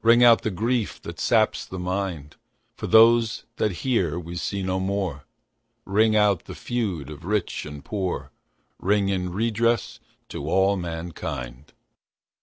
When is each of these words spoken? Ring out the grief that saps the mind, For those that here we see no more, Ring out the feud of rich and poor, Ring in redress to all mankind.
Ring 0.00 0.24
out 0.24 0.40
the 0.40 0.50
grief 0.50 1.02
that 1.02 1.20
saps 1.20 1.66
the 1.66 1.78
mind, 1.78 2.36
For 2.76 2.86
those 2.86 3.44
that 3.56 3.72
here 3.84 4.18
we 4.18 4.34
see 4.36 4.62
no 4.62 4.80
more, 4.80 5.26
Ring 5.84 6.16
out 6.16 6.46
the 6.46 6.54
feud 6.54 7.10
of 7.10 7.26
rich 7.26 7.66
and 7.66 7.84
poor, 7.84 8.32
Ring 8.78 9.10
in 9.10 9.32
redress 9.32 10.00
to 10.30 10.48
all 10.48 10.78
mankind. 10.78 11.74